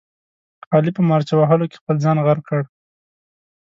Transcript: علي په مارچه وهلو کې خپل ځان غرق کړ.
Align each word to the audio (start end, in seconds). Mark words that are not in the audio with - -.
علي 0.73 0.91
په 0.97 1.01
مارچه 1.09 1.33
وهلو 1.37 1.69
کې 1.69 1.79
خپل 1.81 1.95
ځان 2.03 2.17
غرق 2.25 2.43
کړ. 2.49 2.61